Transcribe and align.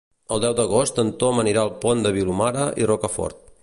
El 0.35 0.39
deu 0.45 0.55
d'agost 0.59 1.03
en 1.03 1.13
Tom 1.25 1.43
anirà 1.43 1.67
al 1.67 1.71
Pont 1.85 2.05
de 2.07 2.17
Vilomara 2.19 2.69
i 2.85 2.91
Rocafort. 2.93 3.47